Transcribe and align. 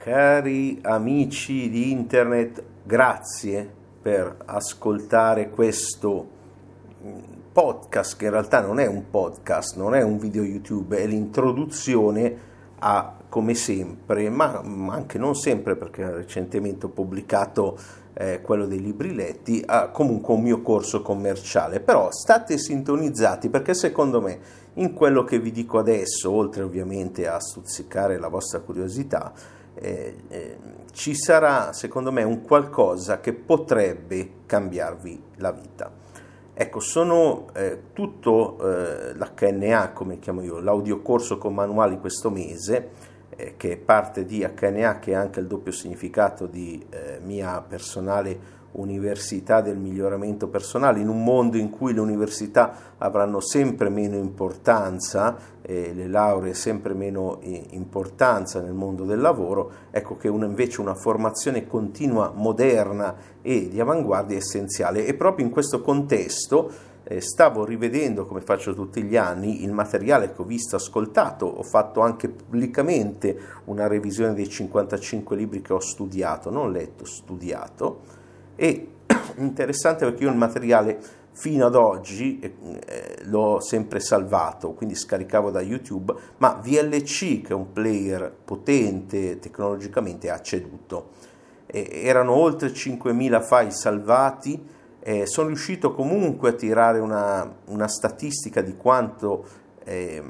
Cari 0.00 0.78
amici 0.82 1.68
di 1.68 1.90
internet, 1.90 2.62
grazie 2.84 3.68
per 4.00 4.36
ascoltare 4.44 5.50
questo 5.50 6.24
podcast 7.50 8.16
che 8.16 8.26
in 8.26 8.30
realtà 8.30 8.60
non 8.60 8.78
è 8.78 8.86
un 8.86 9.10
podcast, 9.10 9.76
non 9.76 9.96
è 9.96 10.02
un 10.02 10.18
video 10.18 10.44
YouTube, 10.44 10.98
è 10.98 11.04
l'introduzione 11.04 12.36
a 12.78 13.12
come 13.28 13.54
sempre, 13.54 14.30
ma 14.30 14.62
anche 14.90 15.18
non 15.18 15.34
sempre 15.34 15.74
perché 15.74 16.08
recentemente 16.08 16.86
ho 16.86 16.90
pubblicato 16.90 17.76
eh, 18.14 18.40
quello 18.40 18.66
dei 18.66 18.80
libri 18.80 19.12
letti, 19.12 19.60
a 19.66 19.88
comunque 19.88 20.32
un 20.32 20.42
mio 20.42 20.62
corso 20.62 21.02
commerciale. 21.02 21.80
Però 21.80 22.12
state 22.12 22.56
sintonizzati 22.56 23.48
perché 23.48 23.74
secondo 23.74 24.20
me 24.20 24.38
in 24.74 24.94
quello 24.94 25.24
che 25.24 25.40
vi 25.40 25.50
dico 25.50 25.76
adesso, 25.76 26.30
oltre 26.30 26.62
ovviamente 26.62 27.26
a 27.26 27.40
stuzzicare 27.40 28.16
la 28.16 28.28
vostra 28.28 28.60
curiosità, 28.60 29.32
eh, 29.80 30.16
eh, 30.28 30.58
ci 30.92 31.14
sarà 31.14 31.72
secondo 31.72 32.10
me 32.10 32.22
un 32.22 32.42
qualcosa 32.42 33.20
che 33.20 33.32
potrebbe 33.32 34.30
cambiarvi 34.46 35.22
la 35.36 35.52
vita. 35.52 35.90
Ecco, 36.52 36.80
sono 36.80 37.46
eh, 37.54 37.92
tutto 37.92 38.58
eh, 38.58 39.14
l'HNA, 39.14 39.92
come 39.92 40.18
chiamo 40.18 40.42
io, 40.42 40.58
l'audiocorso 40.58 41.38
con 41.38 41.54
manuali 41.54 42.00
questo 42.00 42.30
mese, 42.30 42.90
eh, 43.36 43.54
che 43.56 43.72
è 43.72 43.76
parte 43.76 44.24
di 44.24 44.44
HNA, 44.44 44.98
che 44.98 45.14
ha 45.14 45.20
anche 45.20 45.38
il 45.38 45.46
doppio 45.46 45.70
significato 45.70 46.46
di 46.46 46.84
mia 47.22 47.60
personale 47.60 48.56
università 48.72 49.60
del 49.60 49.76
miglioramento 49.76 50.48
personale, 50.48 51.00
in 51.00 51.08
un 51.08 51.22
mondo 51.24 51.56
in 51.56 51.70
cui 51.70 51.92
le 51.92 52.00
università 52.00 52.94
avranno 52.98 53.40
sempre 53.40 53.88
meno 53.88 54.16
importanza, 54.16 55.56
e 55.62 55.92
le 55.92 56.06
lauree 56.06 56.54
sempre 56.54 56.94
meno 56.94 57.40
importanza 57.42 58.62
nel 58.62 58.72
mondo 58.72 59.04
del 59.04 59.20
lavoro, 59.20 59.70
ecco 59.90 60.16
che 60.16 60.28
una, 60.28 60.46
invece 60.46 60.80
una 60.80 60.94
formazione 60.94 61.66
continua, 61.66 62.32
moderna 62.34 63.14
e 63.42 63.68
di 63.68 63.78
avanguardia 63.78 64.36
è 64.36 64.38
essenziale. 64.38 65.04
E 65.04 65.12
proprio 65.12 65.44
in 65.44 65.52
questo 65.52 65.82
contesto 65.82 66.70
eh, 67.04 67.20
stavo 67.20 67.64
rivedendo, 67.64 68.26
come 68.26 68.40
faccio 68.40 68.74
tutti 68.74 69.02
gli 69.02 69.16
anni, 69.16 69.62
il 69.62 69.72
materiale 69.72 70.32
che 70.32 70.40
ho 70.40 70.44
visto, 70.44 70.76
ascoltato, 70.76 71.46
ho 71.46 71.62
fatto 71.62 72.00
anche 72.00 72.28
pubblicamente 72.28 73.38
una 73.64 73.86
revisione 73.86 74.34
dei 74.34 74.48
55 74.48 75.36
libri 75.36 75.62
che 75.62 75.72
ho 75.72 75.80
studiato, 75.80 76.50
non 76.50 76.70
letto, 76.70 77.04
studiato, 77.04 78.16
e 78.60 78.88
interessante 79.38 80.04
perché 80.04 80.24
io 80.24 80.30
il 80.30 80.36
materiale 80.36 80.98
fino 81.30 81.66
ad 81.66 81.76
oggi 81.76 82.40
eh, 82.40 83.18
l'ho 83.26 83.60
sempre 83.60 84.00
salvato, 84.00 84.72
quindi 84.72 84.96
scaricavo 84.96 85.52
da 85.52 85.60
YouTube, 85.60 86.12
ma 86.38 86.60
VLC, 86.60 87.42
che 87.42 87.50
è 87.50 87.54
un 87.54 87.70
player 87.72 88.34
potente 88.44 89.38
tecnologicamente, 89.38 90.30
ha 90.30 90.40
ceduto. 90.40 91.10
E 91.66 92.00
erano 92.02 92.32
oltre 92.32 92.70
5.000 92.70 93.46
file 93.46 93.70
salvati, 93.70 94.66
eh, 94.98 95.26
sono 95.26 95.46
riuscito 95.46 95.94
comunque 95.94 96.48
a 96.48 96.52
tirare 96.54 96.98
una, 96.98 97.48
una 97.66 97.86
statistica 97.86 98.60
di 98.60 98.74
quanto 98.76 99.44
eh, 99.84 100.20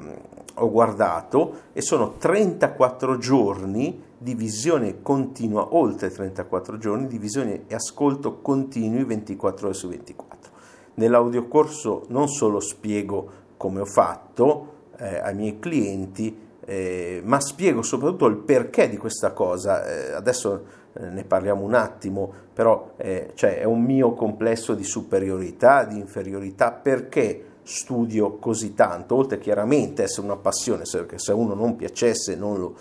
ho 0.61 0.69
guardato 0.71 1.67
e 1.73 1.81
sono 1.81 2.15
34 2.17 3.17
giorni 3.17 4.03
di 4.17 4.35
visione 4.35 5.01
continua, 5.01 5.75
oltre 5.75 6.09
34 6.09 6.77
giorni 6.77 7.07
di 7.07 7.17
visione 7.17 7.63
e 7.67 7.75
ascolto 7.75 8.41
continui 8.41 9.03
24 9.03 9.67
ore 9.67 9.75
su 9.75 9.87
24. 9.87 10.51
Nell'audiocorso 10.95 12.05
non 12.09 12.27
solo 12.27 12.59
spiego 12.59 13.47
come 13.55 13.79
ho 13.79 13.85
fatto 13.85 14.73
eh, 14.97 15.19
ai 15.19 15.35
miei 15.35 15.59
clienti, 15.59 16.47
eh, 16.65 17.21
ma 17.23 17.39
spiego 17.39 17.81
soprattutto 17.81 18.25
il 18.27 18.37
perché 18.37 18.89
di 18.89 18.97
questa 18.97 19.31
cosa. 19.31 19.85
Eh, 19.85 20.11
adesso 20.11 20.65
eh, 20.93 21.09
ne 21.09 21.23
parliamo 21.23 21.63
un 21.63 21.73
attimo, 21.73 22.31
però 22.53 22.93
eh, 22.97 23.31
cioè, 23.35 23.59
è 23.59 23.63
un 23.63 23.81
mio 23.81 24.13
complesso 24.13 24.73
di 24.73 24.83
superiorità, 24.83 25.85
di 25.85 25.97
inferiorità, 25.97 26.71
perché 26.71 27.45
studio 27.69 28.37
così 28.37 28.73
tanto, 28.73 29.15
oltre 29.15 29.37
chiaramente 29.37 30.03
essere 30.03 30.25
una 30.25 30.37
passione, 30.37 30.83
perché 30.91 31.19
se 31.19 31.31
uno 31.31 31.53
non 31.53 31.75
piacesse 31.75 32.35
non 32.35 32.59
lo, 32.59 32.75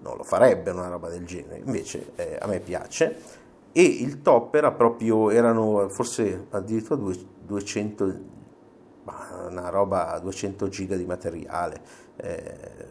non 0.00 0.16
lo 0.16 0.22
farebbe 0.22 0.70
una 0.70 0.88
roba 0.88 1.08
del 1.08 1.24
genere, 1.24 1.62
invece 1.64 2.12
eh, 2.14 2.38
a 2.40 2.46
me 2.46 2.60
piace. 2.60 3.38
E 3.72 3.82
il 3.82 4.22
top 4.22 4.54
era 4.54 4.72
proprio, 4.72 5.30
erano 5.30 5.88
forse 5.90 6.46
addirittura 6.50 7.00
200, 7.46 8.18
una 9.48 9.68
roba, 9.68 10.18
200 10.20 10.68
giga 10.68 10.96
di 10.96 11.04
materiale. 11.04 11.80
Eh, 12.16 12.88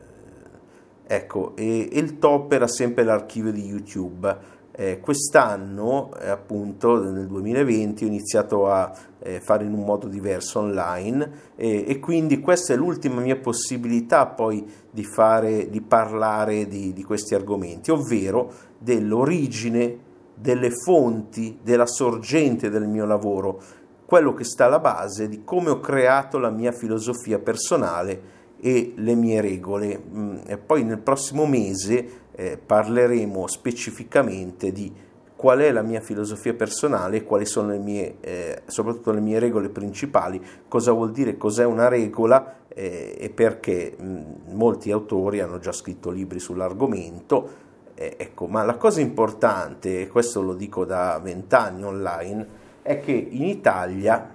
ecco, 1.08 1.56
e, 1.56 1.90
e 1.92 2.00
il 2.00 2.20
top 2.20 2.52
era 2.52 2.68
sempre 2.68 3.04
l'archivio 3.04 3.52
di 3.52 3.66
YouTube 3.66 4.58
eh, 4.80 5.02
quest'anno, 5.02 6.10
eh, 6.22 6.30
appunto 6.30 7.04
nel 7.04 7.28
2020, 7.28 8.06
ho 8.06 8.08
iniziato 8.08 8.72
a 8.72 8.90
eh, 9.20 9.42
fare 9.42 9.66
in 9.66 9.74
un 9.74 9.84
modo 9.84 10.08
diverso 10.08 10.60
online 10.60 11.48
e 11.58 12.00
quindi 12.00 12.40
questa 12.40 12.72
è 12.72 12.78
l'ultima 12.78 13.20
mia 13.20 13.36
possibilità 13.36 14.26
poi 14.28 14.66
di, 14.90 15.04
fare, 15.04 15.70
di 15.70 15.82
parlare 15.82 16.70
di, 16.70 16.94
di 16.94 17.04
questi 17.04 17.36
argomenti, 17.36 17.92
ovvero 17.92 18.54
dell'origine, 18.78 19.98
delle 20.34 20.72
fonti, 20.72 21.60
della 21.62 21.86
sorgente 21.86 22.70
del 22.70 22.88
mio 22.88 23.06
lavoro, 23.06 23.62
quello 24.06 24.34
che 24.34 24.46
sta 24.46 24.66
alla 24.66 24.80
base 24.80 25.28
di 25.28 25.44
come 25.44 25.72
ho 25.72 25.82
creato 25.82 26.40
la 26.40 26.50
mia 26.50 26.72
filosofia 26.72 27.40
personale 27.40 28.39
e 28.62 28.94
le 28.96 29.16
mie 29.16 29.42
regole. 29.42 30.02
Mm, 30.02 30.38
e 30.46 30.58
poi 30.58 30.84
nel 30.84 31.00
prossimo 31.00 31.46
mese 31.46 32.28
eh, 32.32 32.58
parleremo 32.58 33.48
specificamente 33.48 34.72
di 34.72 34.92
qual 35.36 35.60
è 35.60 35.72
la 35.72 35.84
mia 35.84 36.02
filosofia 36.02 36.54
personale, 36.54 37.24
quali 37.24 37.46
sono 37.46 37.70
le 37.70 37.78
mie, 37.78 38.18
eh, 38.20 38.62
soprattutto 38.66 39.12
le 39.12 39.22
mie 39.22 39.40
regole 39.40 39.70
principali, 39.70 40.42
cosa 40.68 40.92
vuol 40.92 41.12
dire, 41.12 41.38
cos'è 41.38 41.64
una 41.64 41.88
regola 41.88 42.58
eh, 42.68 43.16
e 43.18 43.30
perché 43.30 43.96
mh, 43.98 44.04
mm, 44.04 44.24
molti 44.56 44.92
autori 44.92 45.40
hanno 45.40 45.60
già 45.60 45.72
scritto 45.72 46.10
libri 46.10 46.40
sull'argomento. 46.40 47.68
Eh, 47.96 48.16
ecco, 48.18 48.48
ma 48.48 48.64
la 48.64 48.76
cosa 48.76 49.00
importante, 49.00 50.02
e 50.02 50.08
questo 50.10 50.42
lo 50.42 50.56
dico 50.56 50.84
da 50.84 51.20
vent'anni 51.24 51.84
online, 51.86 52.48
è 52.82 53.00
che 53.00 53.12
in 53.12 53.46
Italia, 53.46 54.30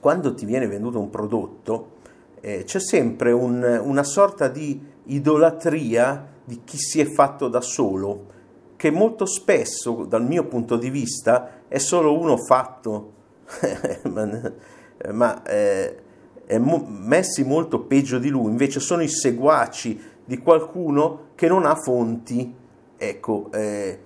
quando 0.00 0.34
ti 0.34 0.44
viene 0.44 0.66
venduto 0.66 1.00
un 1.00 1.08
prodotto, 1.08 1.92
eh, 2.44 2.64
c'è 2.64 2.78
sempre 2.78 3.32
un, 3.32 3.80
una 3.82 4.02
sorta 4.02 4.48
di 4.48 4.78
idolatria 5.04 6.28
di 6.44 6.60
chi 6.62 6.76
si 6.76 7.00
è 7.00 7.06
fatto 7.06 7.48
da 7.48 7.62
solo, 7.62 8.32
che 8.76 8.90
molto 8.90 9.24
spesso, 9.24 10.04
dal 10.04 10.26
mio 10.26 10.44
punto 10.44 10.76
di 10.76 10.90
vista, 10.90 11.62
è 11.68 11.78
solo 11.78 12.18
uno 12.18 12.36
fatto, 12.36 13.12
ma 15.10 15.42
eh, 15.42 15.96
è 16.44 16.58
mo- 16.58 16.86
messi 16.86 17.44
molto 17.44 17.80
peggio 17.80 18.18
di 18.18 18.28
lui, 18.28 18.50
invece 18.50 18.78
sono 18.78 19.02
i 19.02 19.08
seguaci 19.08 19.98
di 20.22 20.36
qualcuno 20.36 21.28
che 21.34 21.48
non 21.48 21.64
ha 21.64 21.74
fonti. 21.76 22.54
Ecco, 22.94 23.48
eh, 23.52 23.98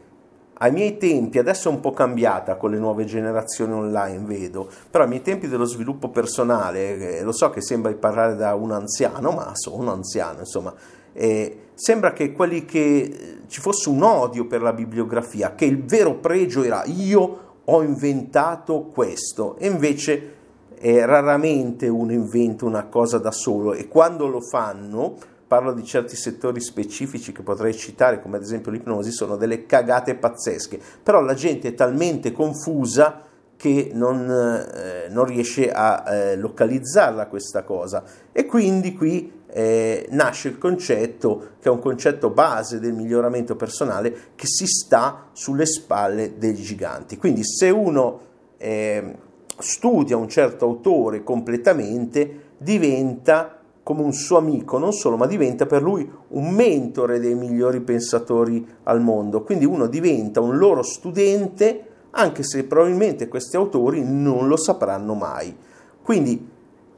ai 0.59 0.73
miei 0.73 0.97
tempi, 0.97 1.39
adesso 1.39 1.69
è 1.69 1.73
un 1.73 1.81
po' 1.81 1.93
cambiata 1.93 2.57
con 2.57 2.71
le 2.71 2.79
nuove 2.79 3.05
generazioni 3.05 3.73
online, 3.73 4.25
vedo, 4.25 4.69
però 4.91 5.05
ai 5.05 5.11
miei 5.11 5.23
tempi 5.23 5.49
dello 5.49 5.65
sviluppo 5.65 6.09
personale, 6.09 7.19
eh, 7.19 7.23
lo 7.23 7.33
so 7.33 7.51
che 7.51 7.61
sembra 7.61 7.91
di 7.91 7.99
parlare 7.99 8.35
da 8.35 8.55
un 8.55 8.73
anziano, 8.73 9.31
ma 9.31 9.53
sono 9.55 9.77
un 9.77 9.89
anziano, 9.89 10.41
insomma, 10.41 10.75
eh, 11.13 11.69
sembra 11.75 12.13
che 12.13 12.35
che 12.35 12.99
eh, 12.99 13.39
ci 13.47 13.61
fosse 13.61 13.89
un 13.89 14.03
odio 14.03 14.47
per 14.47 14.63
la 14.63 14.73
bibliografia, 14.73 15.55
che 15.55 15.65
il 15.65 15.85
vero 15.85 16.17
pregio 16.17 16.65
era 16.65 16.83
io 16.87 17.47
ho 17.65 17.83
inventato 17.83 18.87
questo, 18.93 19.57
e 19.59 19.69
invece 19.69 20.35
è 20.75 21.05
raramente 21.05 21.89
uno 21.89 22.13
inventa 22.13 22.65
una 22.65 22.87
cosa 22.87 23.19
da 23.19 23.33
solo 23.33 23.75
e 23.75 23.89
quando 23.89 24.27
lo 24.27 24.41
fanno, 24.41 25.17
parlo 25.49 25.73
di 25.73 25.83
certi 25.83 26.15
settori 26.15 26.61
specifici 26.61 27.33
che 27.33 27.43
potrei 27.43 27.75
citare, 27.75 28.21
come 28.21 28.37
ad 28.37 28.43
esempio 28.43 28.71
l'ipnosi, 28.71 29.11
sono 29.11 29.37
delle 29.37 29.65
cagate 29.65 30.15
pazzesche, 30.15 30.79
però 31.03 31.23
la 31.23 31.35
gente 31.35 31.69
è 31.69 31.75
talmente 31.75 32.33
confusa 32.33 33.23
che 33.57 33.91
non, 33.93 34.31
eh, 34.31 35.09
non 35.09 35.25
riesce 35.25 35.73
a 35.73 36.05
eh, 36.07 36.37
localizzarla 36.37 37.27
questa 37.27 37.65
cosa 37.65 38.05
e 38.31 38.47
quindi 38.47 38.95
qui 38.95 39.33
eh, 39.51 40.07
nasce 40.11 40.49
il 40.49 40.59
concetto, 40.59 41.55
che 41.61 41.69
è 41.69 41.73
un 41.73 41.81
concetto 41.81 42.31
base 42.31 42.79
del 42.79 42.93
miglioramento 42.93 43.57
personale, 43.57 44.15
che 44.37 44.47
si 44.47 44.67
sta 44.67 45.31
sulle 45.33 45.67
spalle 45.67 46.37
dei 46.37 46.55
giganti. 46.55 47.17
Quindi 47.17 47.43
se 47.45 47.71
uno 47.71 48.21
eh, 48.59 49.17
studia 49.59 50.17
un 50.17 50.29
certo 50.29 50.67
autore 50.67 51.25
completamente, 51.25 52.47
diventa 52.59 53.58
come 53.89 54.03
un 54.03 54.13
suo 54.13 54.37
amico, 54.37 54.77
non 54.77 54.93
solo, 54.93 55.17
ma 55.17 55.27
diventa 55.27 55.65
per 55.65 55.81
lui 55.81 56.07
un 56.29 56.51
mentore 56.51 57.19
dei 57.19 57.35
migliori 57.35 57.81
pensatori 57.81 58.63
al 58.83 59.01
mondo. 59.01 59.43
Quindi 59.43 59.65
uno 59.65 59.87
diventa 59.87 60.43
un 60.43 60.59
loro 60.59 60.83
studente, 60.83 61.87
anche 62.11 62.43
se 62.43 62.65
probabilmente 62.65 63.29
questi 63.29 63.57
autori 63.57 64.03
non 64.05 64.47
lo 64.47 64.59
sapranno 64.59 65.15
mai. 65.15 65.57
Quindi 66.03 66.47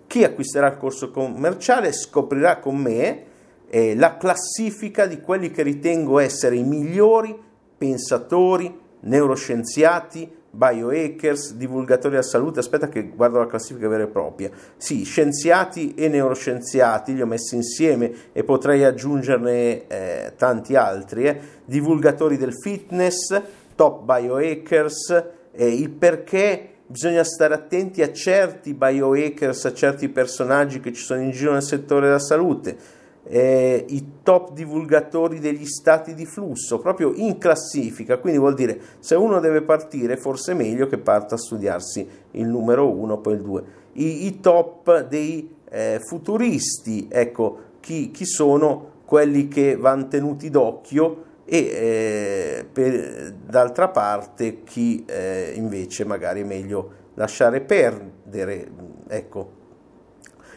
chi 0.09 0.25
acquisterà 0.25 0.67
il 0.67 0.79
corso 0.79 1.13
commerciale 1.13 1.93
scoprirà 1.93 2.59
con 2.59 2.79
me 2.79 3.23
eh, 3.69 3.95
la 3.95 4.17
classifica 4.17 5.07
di 5.07 5.21
quelli 5.21 5.53
che 5.53 5.63
ritengo 5.63 6.19
essere 6.19 6.57
i 6.57 6.65
migliori 6.65 7.39
pensatori, 7.79 8.77
neuroscienziati, 9.03 10.29
biohackers, 10.51 11.55
divulgatori 11.55 12.15
della 12.15 12.27
salute, 12.27 12.59
aspetta 12.59 12.89
che 12.89 13.09
guardo 13.09 13.39
la 13.39 13.47
classifica 13.47 13.89
vera 13.89 14.05
e 14.05 14.09
propria, 14.09 14.51
sì, 14.77 15.05
scienziati 15.05 15.95
e 15.95 16.09
neuroscienziati, 16.09 17.15
li 17.15 17.23
ho 17.23 17.27
messi 17.27 17.55
insieme 17.55 18.13
e 18.33 18.43
potrei 18.43 18.85
aggiungerne 18.85 19.87
eh, 19.87 20.33
tanti 20.37 20.75
altri, 20.75 21.25
eh. 21.25 21.41
divulgatori 21.65 22.37
del 22.37 22.55
fitness, 22.55 23.41
top 23.77 24.03
biohackers, 24.03 25.25
eh, 25.53 25.69
il 25.69 25.91
perché 25.91 26.69
bisogna 26.87 27.23
stare 27.23 27.55
attenti 27.55 28.03
a 28.03 28.13
certi 28.13 28.75
biohackers, 28.75 29.65
a 29.65 29.73
certi 29.73 30.09
personaggi 30.09 30.81
che 30.81 30.93
ci 30.93 31.03
sono 31.03 31.21
in 31.21 31.31
giro 31.31 31.53
nel 31.53 31.63
settore 31.63 32.07
della 32.07 32.19
salute, 32.19 32.77
eh, 33.25 33.85
i 33.89 34.13
top 34.23 34.53
divulgatori 34.53 35.39
degli 35.39 35.67
stati 35.67 36.15
di 36.15 36.27
flusso, 36.27 36.79
proprio 36.79 37.13
in 37.15 37.39
classifica, 37.39 38.19
quindi 38.19 38.39
vuol 38.39 38.55
dire 38.55 38.81
se 38.99 39.15
uno 39.15 39.41
deve 39.41 39.63
partire 39.63 40.17
forse 40.17 40.53
è 40.53 40.55
meglio 40.55 40.87
che 40.87 40.99
parta 40.99 41.35
a 41.35 41.39
studiarsi 41.39 42.09
il 42.33 42.47
numero 42.47 42.91
uno, 42.91 43.19
poi 43.19 43.35
il 43.35 43.43
due. 43.43 43.63
I, 43.93 44.27
i 44.27 44.41
top 44.41 45.07
dei 45.07 45.57
eh, 45.69 46.01
futuristi, 46.05 47.09
ecco, 47.11 47.59
chi, 47.81 48.11
chi, 48.11 48.25
sono? 48.25 48.99
Quelli 49.05 49.49
che 49.49 49.77
vanno 49.77 50.07
tenuti 50.07 50.51
d'occhio 50.51 51.25
e 51.45 51.59
eh, 51.59 52.67
per, 52.73 53.35
d'altra 53.45 53.89
parte 53.89 54.63
chi 54.63 55.05
eh, 55.05 55.53
invece 55.57 56.05
magari 56.05 56.43
è 56.43 56.45
meglio 56.45 56.99
lasciare 57.15 57.61
perdere, 57.61 58.69
ecco 59.09 59.59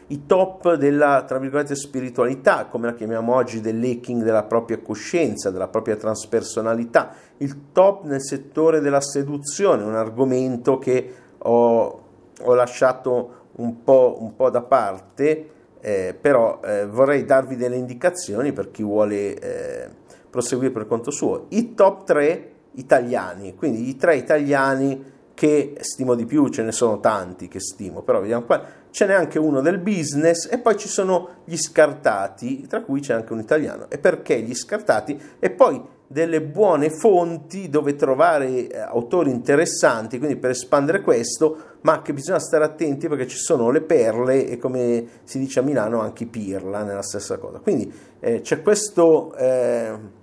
i 0.08 0.26
top 0.26 0.76
della, 0.76 1.24
tra 1.28 1.38
virgolette, 1.40 1.76
spiritualità, 1.76 2.66
come 2.66 2.88
la 2.88 2.94
chiamiamo 2.94 3.34
oggi, 3.34 3.62
dell'hacking 3.62 4.24
della 4.24 4.44
propria 4.44 4.80
coscienza, 4.80 5.50
della 5.50 5.68
propria 5.68 5.96
transpersonalità, 5.96 7.14
il 7.38 7.72
top 7.72 8.04
nel 8.04 8.22
settore 8.22 8.80
della 8.80 9.02
seduzione, 9.02 9.84
un 9.84 9.96
argomento 9.96 10.78
che 10.78 11.14
ho, 11.38 12.02
ho 12.42 12.54
lasciato 12.54 13.42
un 13.56 13.84
po', 13.84 14.18
un 14.20 14.36
po', 14.36 14.50
da 14.50 14.62
parte, 14.62 15.50
eh, 15.80 16.18
però 16.20 16.60
eh, 16.64 16.86
vorrei 16.86 17.26
darvi 17.26 17.56
delle 17.56 17.76
indicazioni 17.76 18.52
per 18.52 18.72
chi 18.72 18.84
vuole 18.84 19.40
eh, 19.40 19.90
proseguire 20.30 20.72
per 20.72 20.88
conto 20.88 21.12
suo. 21.12 21.46
I 21.50 21.74
top 21.74 22.06
3 22.06 22.52
italiani, 22.76 23.56
quindi 23.56 23.88
i 23.90 23.96
tre 23.96 24.16
italiani 24.16 25.12
che 25.34 25.76
stimo 25.80 26.16
di 26.16 26.26
più, 26.26 26.48
ce 26.50 26.64
ne 26.64 26.72
sono 26.72 27.00
tanti 27.00 27.48
che 27.48 27.60
stimo, 27.60 28.02
però 28.02 28.20
vediamo 28.20 28.46
qua 28.46 28.82
ce 28.94 29.08
n'è 29.08 29.14
anche 29.14 29.40
uno 29.40 29.62
del 29.62 29.80
business 29.80 30.48
e 30.52 30.60
poi 30.60 30.78
ci 30.78 30.88
sono 30.88 31.42
gli 31.46 31.58
scartati, 31.58 32.68
tra 32.68 32.84
cui 32.84 33.00
c'è 33.00 33.14
anche 33.16 33.34
un 33.34 33.40
italiano. 33.40 33.90
E 33.90 33.98
perché 33.98 34.40
gli 34.40 34.54
scartati? 34.54 35.20
E 35.40 35.50
poi 35.50 35.82
delle 36.06 36.44
buone 36.44 36.92
fonti 36.92 37.70
dove 37.70 37.96
trovare 37.96 38.68
eh, 38.68 38.78
autori 38.78 39.32
interessanti, 39.32 40.20
quindi 40.20 40.38
per 40.38 40.52
espandere 40.52 41.02
questo, 41.02 41.78
ma 41.82 42.04
che 42.04 42.14
bisogna 42.14 42.38
stare 42.38 42.66
attenti 42.66 43.08
perché 43.08 43.26
ci 43.26 43.38
sono 43.38 43.72
le 43.72 43.82
perle 43.82 44.48
e 44.48 44.58
come 44.60 45.08
si 45.24 45.40
dice 45.40 45.60
a 45.60 45.64
Milano 45.64 46.00
anche 46.00 46.26
i 46.26 46.28
pirla 46.28 46.84
nella 46.84 47.02
stessa 47.02 47.40
cosa. 47.40 47.58
Quindi 47.60 47.92
eh, 48.20 48.42
c'è 48.42 48.62
questo... 48.62 49.34
Eh, 49.36 50.22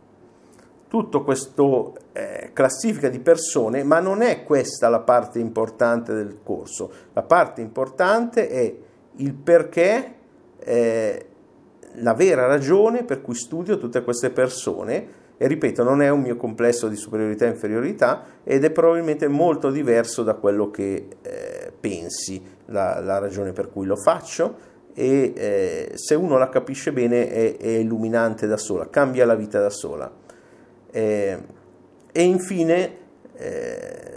tutto 0.91 1.23
questo 1.23 1.95
eh, 2.11 2.51
classifica 2.53 3.09
di 3.09 3.21
persone, 3.21 3.85
ma 3.85 4.01
non 4.01 4.23
è 4.23 4.43
questa 4.43 4.89
la 4.89 4.99
parte 4.99 5.39
importante 5.39 6.13
del 6.13 6.41
corso. 6.43 6.91
La 7.13 7.23
parte 7.23 7.61
importante 7.61 8.49
è 8.49 8.75
il 9.19 9.33
perché, 9.35 10.15
eh, 10.59 11.27
la 11.95 12.13
vera 12.15 12.47
ragione 12.47 13.05
per 13.05 13.23
cui 13.23 13.37
studio 13.37 13.79
tutte 13.79 14.03
queste 14.03 14.31
persone 14.31 15.19
e 15.37 15.47
ripeto, 15.47 15.85
non 15.85 16.03
è 16.03 16.09
un 16.09 16.23
mio 16.23 16.37
complesso 16.37 16.89
di 16.89 16.97
superiorità 16.97 17.47
e 17.47 17.51
inferiorità 17.51 18.25
ed 18.43 18.65
è 18.65 18.73
probabilmente 18.73 19.29
molto 19.29 19.71
diverso 19.71 20.25
da 20.25 20.35
quello 20.35 20.73
che 20.73 21.07
eh, 21.23 21.73
pensi, 21.79 22.43
la, 22.67 22.99
la, 22.99 23.19
ragione 23.19 23.53
per 23.53 23.71
cui 23.71 23.87
lo 23.87 23.97
faccio 23.97 24.57
e 24.93 25.33
eh, 25.37 25.93
se 25.95 26.17
uno 26.17 26.37
la 26.37 26.49
capisce 26.49 26.93
bene 26.93 27.31
è, 27.31 27.57
è 27.57 27.69
illuminante 27.69 28.49
da 28.49 28.57
sola, 28.57 28.91
cambia 28.91 29.25
la 29.25 29.37
vita 29.37 29.61
da 29.61 29.71
sola. 29.71 30.20
Eh, 30.91 31.39
e 32.13 32.23
infine, 32.23 32.97
eh, 33.37 34.11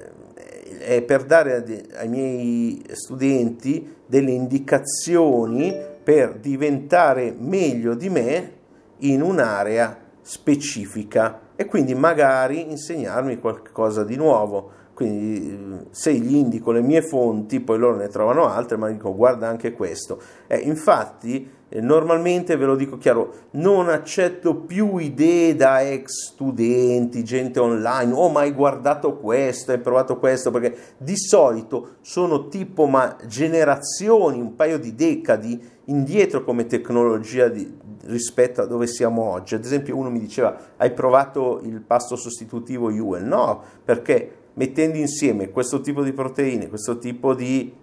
è 0.80 1.02
per 1.02 1.24
dare 1.24 1.86
ai 1.96 2.08
miei 2.08 2.84
studenti 2.92 3.96
delle 4.06 4.32
indicazioni 4.32 5.76
per 6.04 6.36
diventare 6.36 7.34
meglio 7.38 7.94
di 7.96 8.10
me 8.10 8.52
in 9.00 9.22
un'area 9.22 9.98
specifica 10.22 11.40
e 11.56 11.66
quindi 11.66 11.94
magari 11.94 12.70
insegnarmi 12.70 13.40
qualcosa 13.40 14.04
di 14.04 14.16
nuovo. 14.16 14.82
Quindi 14.94 15.88
se 15.90 16.14
gli 16.14 16.36
indico 16.36 16.72
le 16.72 16.82
mie 16.82 17.02
fonti, 17.02 17.60
poi 17.60 17.80
loro 17.80 17.98
ne 17.98 18.10
trovano 18.10 18.48
altre, 18.48 18.78
ma 18.78 18.90
dico 18.90 19.16
guarda 19.16 19.48
anche 19.48 19.74
questo. 19.74 20.22
Eh, 20.48 20.58
infatti 20.58 21.50
normalmente 21.82 22.56
ve 22.56 22.66
lo 22.66 22.76
dico 22.76 22.98
chiaro, 22.98 23.34
non 23.52 23.90
accetto 23.90 24.56
più 24.56 24.98
idee 24.98 25.56
da 25.56 25.82
ex 25.82 26.32
studenti, 26.32 27.24
gente 27.24 27.60
online, 27.60 28.14
oh 28.14 28.30
ma 28.30 28.42
hai 28.42 28.52
guardato 28.52 29.18
questo, 29.18 29.72
hai 29.72 29.80
provato 29.80 30.18
questo, 30.18 30.52
perché 30.52 30.76
di 30.98 31.18
solito 31.18 31.96
sono 32.02 32.48
tipo 32.48 32.86
ma 32.86 33.16
generazioni, 33.26 34.40
un 34.40 34.56
paio 34.56 34.78
di 34.78 34.94
decadi 34.94 35.72
indietro 35.86 36.44
come 36.44 36.68
tecnologia 36.68 37.48
di, 37.48 37.76
rispetto 38.06 38.62
a 38.62 38.66
dove 38.66 38.86
siamo 38.86 39.24
oggi. 39.24 39.56
Ad 39.56 39.66
esempio 39.66 39.98
uno 39.98 40.10
mi 40.10 40.20
diceva 40.20 40.56
hai 40.78 40.92
provato 40.92 41.60
il 41.64 41.82
pasto 41.82 42.16
sostitutivo 42.16 42.90
UL? 42.90 43.24
No, 43.24 43.62
perché 43.84 44.42
mettendo 44.54 44.98
insieme 44.98 45.50
questo 45.50 45.82
tipo 45.82 46.04
di 46.04 46.14
proteine, 46.14 46.70
questo 46.70 46.98
tipo 46.98 47.34
di 47.34 47.74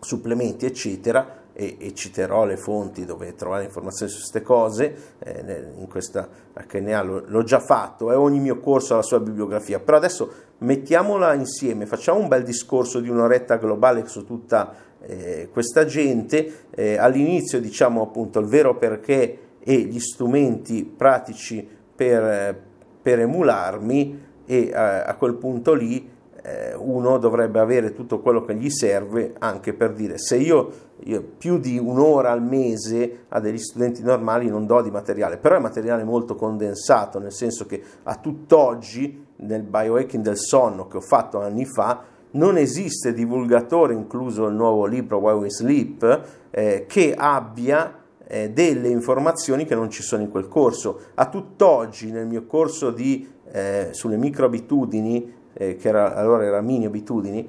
supplementi, 0.00 0.66
eccetera, 0.66 1.44
e, 1.52 1.76
e, 1.78 1.94
citerò 1.94 2.44
le 2.44 2.58
fonti 2.58 3.06
dove 3.06 3.34
trovare 3.34 3.64
informazioni 3.64 4.10
su 4.12 4.18
queste 4.18 4.42
cose, 4.42 5.14
eh, 5.20 5.72
in 5.78 5.88
questa 5.88 6.28
HNA 6.52 7.02
l'ho, 7.02 7.24
l'ho 7.26 7.42
già 7.44 7.60
fatto, 7.60 8.12
eh, 8.12 8.14
ogni 8.14 8.40
mio 8.40 8.60
corso 8.60 8.92
ha 8.92 8.96
la 8.96 9.02
sua 9.02 9.20
bibliografia, 9.20 9.80
però 9.80 9.96
adesso 9.96 10.30
mettiamola 10.58 11.32
insieme, 11.32 11.86
facciamo 11.86 12.20
un 12.20 12.28
bel 12.28 12.42
discorso 12.42 13.00
di 13.00 13.08
un'oretta 13.08 13.56
globale 13.56 14.06
su 14.06 14.26
tutta 14.26 14.74
eh, 15.00 15.48
questa 15.50 15.86
gente, 15.86 16.66
eh, 16.70 16.98
all'inizio 16.98 17.58
diciamo 17.58 18.02
appunto 18.02 18.38
il 18.38 18.46
vero 18.46 18.76
perché 18.76 19.38
e 19.68 19.78
gli 19.78 19.98
strumenti 19.98 20.84
pratici 20.84 21.66
per, 21.96 22.56
per 23.00 23.18
emularmi 23.18 24.24
e 24.46 24.72
a, 24.72 25.04
a 25.04 25.14
quel 25.14 25.34
punto 25.34 25.74
lì 25.74 26.14
eh, 26.46 26.74
uno 26.76 27.18
dovrebbe 27.18 27.58
avere 27.58 27.92
tutto 27.92 28.20
quello 28.20 28.42
che 28.42 28.54
gli 28.54 28.70
serve 28.70 29.34
anche 29.40 29.74
per 29.74 29.92
dire 29.92 30.16
se 30.16 30.36
io, 30.36 30.70
io, 31.04 31.22
più 31.36 31.58
di 31.58 31.76
un'ora 31.76 32.30
al 32.30 32.42
mese 32.42 33.24
a 33.28 33.40
degli 33.40 33.58
studenti 33.58 34.02
normali 34.02 34.48
non 34.48 34.64
do 34.64 34.80
di 34.80 34.90
materiale, 34.90 35.38
però 35.38 35.56
è 35.56 35.60
materiale 35.60 36.04
molto 36.04 36.36
condensato, 36.36 37.18
nel 37.18 37.32
senso 37.32 37.66
che 37.66 37.82
a 38.04 38.14
tutt'oggi 38.14 39.24
nel 39.38 39.62
biohacking 39.62 40.22
del 40.22 40.38
sonno 40.38 40.86
che 40.86 40.98
ho 40.98 41.02
fatto 41.02 41.40
anni 41.40 41.66
fa 41.66 42.14
non 42.32 42.56
esiste 42.56 43.12
divulgatore, 43.12 43.94
incluso 43.94 44.46
il 44.46 44.54
nuovo 44.54 44.86
libro 44.86 45.18
Why 45.18 45.34
We 45.34 45.50
Sleep, 45.50 46.20
eh, 46.50 46.84
che 46.86 47.14
abbia 47.16 48.02
eh, 48.26 48.50
delle 48.50 48.88
informazioni 48.88 49.64
che 49.64 49.74
non 49.74 49.90
ci 49.90 50.02
sono 50.02 50.22
in 50.22 50.30
quel 50.30 50.48
corso. 50.48 51.00
A 51.14 51.28
tutt'oggi 51.28 52.10
nel 52.10 52.26
mio 52.26 52.44
corso 52.44 52.90
di, 52.90 53.26
eh, 53.52 53.88
sulle 53.92 54.16
microabitudini 54.16 55.34
eh, 55.52 55.76
che 55.76 55.88
era, 55.88 56.14
allora 56.14 56.44
era 56.44 56.60
mini 56.60 56.84
abitudini, 56.84 57.48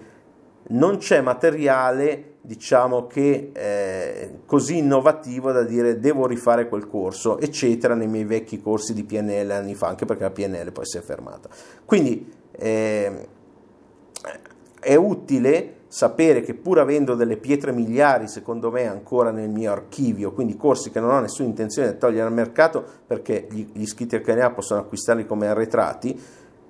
non 0.69 0.97
c'è 0.97 1.21
materiale 1.21 2.35
diciamo 2.41 3.07
che 3.07 3.51
eh, 3.53 4.39
così 4.45 4.77
innovativo 4.77 5.51
da 5.51 5.63
dire 5.63 5.99
devo 5.99 6.25
rifare 6.27 6.69
quel 6.69 6.87
corso 6.87 7.39
eccetera 7.39 7.93
nei 7.93 8.07
miei 8.07 8.23
vecchi 8.23 8.61
corsi 8.61 8.93
di 8.93 9.03
PNL 9.03 9.51
anni 9.51 9.75
fa 9.75 9.87
anche 9.87 10.05
perché 10.05 10.23
la 10.23 10.29
PNL 10.31 10.71
poi 10.71 10.85
si 10.85 10.97
è 10.97 11.01
fermata. 11.01 11.49
Quindi 11.85 12.31
eh, 12.51 13.27
è 14.79 14.95
utile 14.95 15.75
sapere 15.87 16.41
che 16.41 16.53
pur 16.53 16.79
avendo 16.79 17.15
delle 17.15 17.37
pietre 17.37 17.71
miliari 17.71 18.27
secondo 18.27 18.69
me 18.71 18.87
ancora 18.87 19.31
nel 19.31 19.49
mio 19.49 19.71
archivio 19.71 20.33
quindi 20.33 20.57
corsi 20.57 20.91
che 20.91 20.99
non 20.99 21.11
ho 21.11 21.19
nessuna 21.21 21.47
intenzione 21.47 21.93
di 21.93 21.97
togliere 21.97 22.27
al 22.27 22.33
mercato 22.33 22.83
perché 23.05 23.47
gli, 23.49 23.67
gli 23.71 23.81
iscritti 23.81 24.15
al 24.15 24.21
canale 24.21 24.53
possono 24.53 24.81
acquistarli 24.81 25.25
come 25.25 25.47
arretrati 25.47 26.19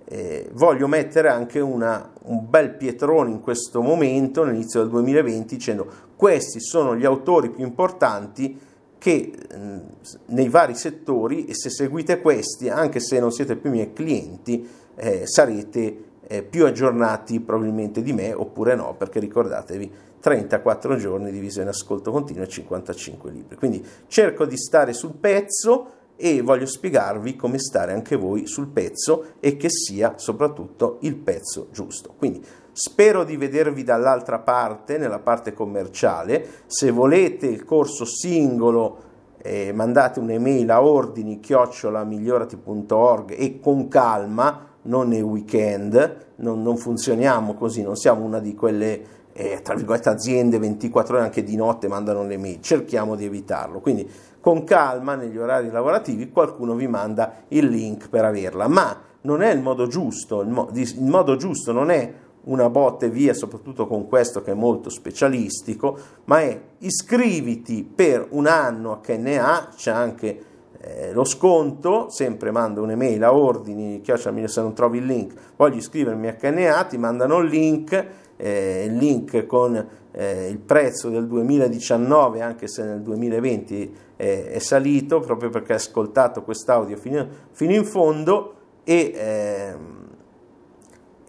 eh, 0.10 0.50
voglio 0.54 0.88
mettere 0.88 1.28
anche 1.28 1.60
una, 1.60 2.14
un 2.24 2.50
bel 2.50 2.76
pietrone 2.76 3.30
in 3.30 3.42
questo 3.42 3.82
momento, 3.82 4.44
all'inizio 4.44 4.80
del 4.80 4.90
2020, 4.90 5.56
dicendo 5.56 5.88
questi 6.16 6.62
sono 6.62 6.96
gli 6.96 7.04
autori 7.04 7.50
più 7.50 7.66
importanti 7.66 8.58
che 8.98 9.34
mh, 9.54 9.80
nei 10.28 10.48
vari 10.48 10.76
settori 10.76 11.46
e 11.46 11.54
se 11.54 11.70
seguite 11.70 12.22
questi, 12.22 12.70
anche 12.70 13.02
se 13.02 13.20
non 13.20 13.32
siete 13.32 13.58
più 13.58 13.70
miei 13.70 13.92
clienti, 13.92 14.68
eh, 14.96 15.28
sarete 15.28 16.06
eh, 16.28 16.44
più 16.44 16.66
aggiornati 16.66 17.40
probabilmente 17.40 18.02
di 18.02 18.14
me 18.14 18.34
oppure 18.34 18.76
no, 18.76 18.96
perché 18.96 19.20
ricordatevi, 19.20 19.92
34 20.20 20.98
giorni 20.98 21.32
diviso 21.32 21.62
in 21.62 21.68
ascolto 21.68 22.12
continuo 22.12 22.44
e 22.44 22.48
55 22.48 23.32
libri. 23.32 23.56
Quindi 23.56 23.86
cerco 24.08 24.46
di 24.46 24.58
stare 24.58 24.94
sul 24.94 25.14
pezzo 25.14 25.92
e 26.18 26.42
voglio 26.42 26.66
spiegarvi 26.66 27.36
come 27.36 27.60
stare 27.60 27.94
anche 27.94 28.16
voi 28.16 28.48
sul 28.48 28.68
pezzo 28.68 29.36
e 29.40 29.56
che 29.56 29.70
sia 29.70 30.16
soprattutto 30.18 30.98
il 31.02 31.16
pezzo 31.16 31.68
giusto. 31.72 32.14
Quindi 32.18 32.44
spero 32.72 33.24
di 33.24 33.38
vedervi 33.38 33.84
dall'altra 33.84 34.40
parte, 34.40 34.98
nella 34.98 35.20
parte 35.20 35.54
commerciale. 35.54 36.64
Se 36.66 36.90
volete 36.92 37.46
il 37.46 37.64
corso 37.64 38.04
singolo 38.04 39.06
eh, 39.38 39.72
mandate 39.72 40.20
un'email 40.20 40.70
a 40.72 40.84
ordini 40.84 41.40
chiocciolamigliorati.org 41.40 43.36
e 43.38 43.60
con 43.60 43.88
calma, 43.88 44.76
non 44.88 45.08
nei 45.08 45.22
weekend, 45.22 46.26
non, 46.38 46.62
non 46.62 46.78
funzioniamo 46.78 47.54
così, 47.54 47.82
non 47.82 47.96
siamo 47.96 48.26
una 48.26 48.40
di 48.40 48.54
quelle 48.54 49.16
eh, 49.40 49.62
tra 49.62 49.76
virgolette 49.76 50.10
aziende 50.10 50.58
24 50.58 51.16
ore 51.16 51.24
anche 51.26 51.44
di 51.44 51.56
notte 51.56 51.88
mandano 51.88 52.26
le 52.26 52.38
mail, 52.38 52.60
cerchiamo 52.62 53.16
di 53.16 53.26
evitarlo. 53.26 53.80
Quindi 53.80 54.10
con 54.42 54.64
calma 54.64 55.16
negli 55.16 55.38
orari 55.38 55.70
lavorativi 55.70 56.32
qualcuno 56.32 56.74
vi 56.74 56.88
manda 56.88 57.44
il 57.50 57.68
link 57.68 58.10
per 58.10 58.26
averla, 58.26 58.68
ma 58.68 59.00
non 59.22 59.44
è 59.44 59.52
il 59.54 59.62
modo 59.62 59.86
giusto, 59.86 60.42
il, 60.42 60.50
mo- 60.50 60.70
il 60.74 61.04
modo 61.04 61.36
giusto 61.36 61.72
non 61.72 61.92
è 61.92 62.12
una 62.46 62.70
botte 62.70 63.10
via, 63.10 63.34
soprattutto 63.34 63.86
con 63.86 64.08
questo 64.08 64.42
che 64.42 64.52
è 64.52 64.56
molto 64.56 64.90
specialistico, 64.90 66.00
ma 66.26 66.40
è 66.40 66.60
iscriviti 66.80 67.84
per 67.84 68.26
un 68.32 68.48
anno 68.48 68.94
a 68.94 69.00
KNA, 69.00 69.70
c'è 69.76 69.92
anche 69.92 70.44
eh, 70.80 71.12
lo 71.14 71.24
sconto, 71.24 72.10
sempre 72.10 72.52
mando 72.52 72.82
un'email 72.84 73.24
a 73.24 73.34
ordini, 73.34 74.02
chiocciolami 74.02 74.48
se 74.48 74.62
non 74.62 74.74
trovi 74.74 75.00
il 75.00 75.06
link, 75.06 75.34
voglio 75.56 75.78
iscrivermi 75.78 76.28
a 76.28 76.36
KNA, 76.36 76.84
ti 76.86 76.98
mandano 76.98 77.40
il 77.40 77.50
link, 77.50 78.06
eh, 78.36 78.86
il 78.86 78.96
link 78.96 79.46
con 79.46 79.88
eh, 80.12 80.48
il 80.50 80.60
prezzo 80.60 81.10
del 81.10 81.28
2019, 81.28 82.42
anche 82.42 82.68
se 82.68 82.84
nel 82.84 83.02
2020 83.02 83.96
eh, 84.16 84.52
è 84.52 84.60
salito, 84.60 85.20
proprio 85.20 85.50
perché 85.50 85.74
hai 85.74 85.80
ascoltato 85.80 86.44
quest'audio 86.44 86.98
fino, 86.98 87.28
fino 87.52 87.74
in 87.74 87.86
fondo 87.86 88.54
e 88.84 89.12
ehm, 89.16 89.98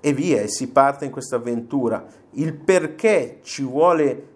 e 0.00 0.12
via, 0.12 0.40
e 0.40 0.48
si 0.48 0.70
parte 0.70 1.04
in 1.04 1.10
questa 1.10 1.36
avventura. 1.36 2.04
Il 2.32 2.54
perché 2.54 3.38
ci 3.42 3.62
vuole, 3.62 4.26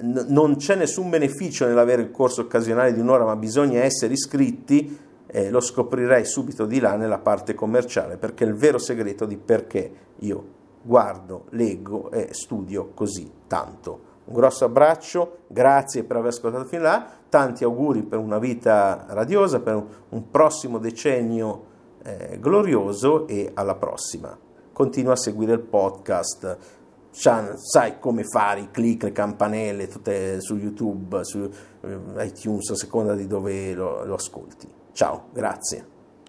non 0.00 0.56
c'è 0.56 0.74
nessun 0.74 1.10
beneficio 1.10 1.66
nell'avere 1.66 2.02
il 2.02 2.10
corso 2.10 2.42
occasionale 2.42 2.92
di 2.92 3.00
un'ora, 3.00 3.24
ma 3.24 3.36
bisogna 3.36 3.82
essere 3.82 4.12
iscritti, 4.12 4.98
eh, 5.26 5.50
lo 5.50 5.60
scoprirei 5.60 6.24
subito 6.24 6.66
di 6.66 6.80
là 6.80 6.96
nella 6.96 7.18
parte 7.18 7.54
commerciale, 7.54 8.16
perché 8.16 8.44
è 8.44 8.48
il 8.48 8.54
vero 8.54 8.78
segreto 8.78 9.24
di 9.24 9.36
perché 9.36 9.92
io 10.18 10.44
guardo, 10.82 11.46
leggo 11.50 12.10
e 12.10 12.28
studio 12.32 12.90
così 12.94 13.30
tanto. 13.46 14.12
Un 14.26 14.34
grosso 14.34 14.64
abbraccio, 14.64 15.38
grazie 15.46 16.04
per 16.04 16.16
aver 16.16 16.30
ascoltato 16.30 16.64
fin 16.64 16.82
là, 16.82 17.06
tanti 17.28 17.64
auguri 17.64 18.02
per 18.02 18.18
una 18.18 18.38
vita 18.38 19.06
radiosa, 19.08 19.60
per 19.60 19.82
un, 20.08 20.30
prossimo 20.30 20.78
decennio 20.78 21.72
eh, 22.02 22.38
glorioso 22.40 23.26
e 23.26 23.50
alla 23.54 23.74
prossima 23.74 24.38
continua 24.74 25.12
a 25.12 25.16
seguire 25.16 25.52
il 25.52 25.60
podcast, 25.60 26.58
sai 27.56 27.98
come 28.00 28.24
fare 28.24 28.60
i 28.60 28.70
click, 28.70 29.04
le 29.04 29.12
campanelle, 29.12 29.86
tutte 29.86 30.40
su 30.40 30.56
YouTube, 30.56 31.22
su 31.22 31.48
eh, 31.82 32.24
iTunes, 32.24 32.70
a 32.70 32.76
seconda 32.76 33.14
di 33.14 33.26
dove 33.26 33.72
lo, 33.72 34.04
lo 34.04 34.14
ascolti. 34.14 34.68
Ciao, 34.92 35.28
grazie. 35.32 35.93